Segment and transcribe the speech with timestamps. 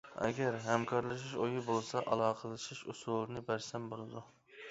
[0.25, 4.27] ئەگەر ھەمكارلىشىش ئويى بولسا ئالاقىلىشىش ئۇسۇلىنى بەرسەم بولىدۇ.